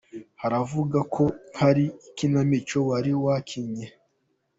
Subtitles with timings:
[0.41, 1.23] Hari abavuga ko
[1.67, 3.85] ari ikinamico wari wakinnye.